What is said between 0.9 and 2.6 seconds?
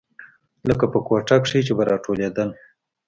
په کوټه کښې چې به راټولېدل.